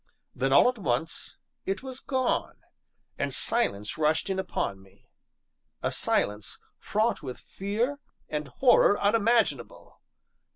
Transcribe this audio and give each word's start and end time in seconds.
Then 0.33 0.51
all 0.51 0.67
at 0.67 0.79
once 0.79 1.37
it 1.63 1.83
was 1.83 1.99
gone, 1.99 2.63
and 3.19 3.31
silence 3.31 3.99
rushed 3.99 4.31
in 4.31 4.39
upon 4.39 4.81
me 4.81 5.11
a 5.83 5.91
silence 5.91 6.57
fraught 6.79 7.21
with 7.21 7.37
fear 7.39 7.99
and 8.27 8.47
horror 8.47 8.97
unimaginable. 8.99 10.01